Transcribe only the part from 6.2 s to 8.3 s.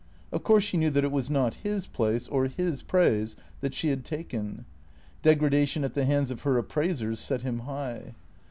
of her appraisers set him high.